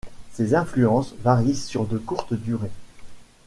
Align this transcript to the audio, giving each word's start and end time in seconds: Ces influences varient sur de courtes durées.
Ces 0.31 0.55
influences 0.55 1.13
varient 1.23 1.53
sur 1.55 1.85
de 1.85 1.99
courtes 1.99 2.33
durées. 2.33 2.71